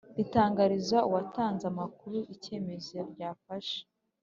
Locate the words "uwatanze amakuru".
1.07-2.17